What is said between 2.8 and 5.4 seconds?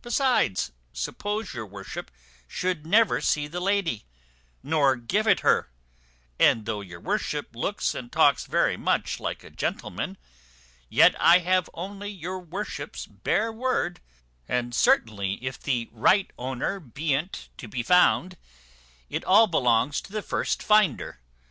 never see the lady, nor give it